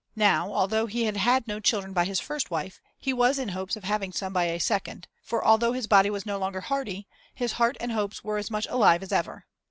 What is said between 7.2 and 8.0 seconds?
his heart and